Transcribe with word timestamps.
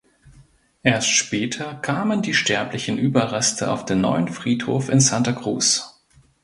Erst 0.81 1.11
später 1.11 1.75
kamen 1.75 2.23
die 2.23 2.33
sterblichen 2.33 2.97
Überreste 2.97 3.69
auf 3.71 3.85
den 3.85 4.01
neuen 4.01 4.29
Friedhof 4.29 4.89
in 4.89 4.99
Santa 4.99 5.31
Cruz. 5.31 6.01